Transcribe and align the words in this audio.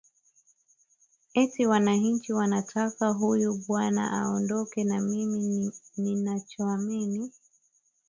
ati 1.41 1.63
wananchi 1.69 2.31
wanataka 2.33 3.07
huyu 3.07 3.63
bwana 3.67 4.11
aondoke 4.11 4.83
na 4.83 5.01
mimi 5.01 5.71
ninachoamini 5.97 7.31